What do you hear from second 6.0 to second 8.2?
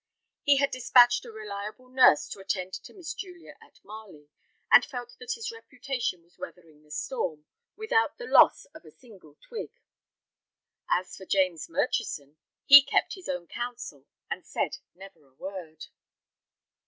was weathering the storm without